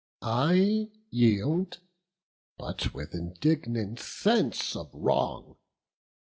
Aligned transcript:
I 0.23 0.89
yield, 1.11 1.77
but 2.57 2.91
with 2.91 3.13
indignant 3.13 3.99
sense 3.99 4.75
of 4.75 4.89
wrong. 4.95 5.57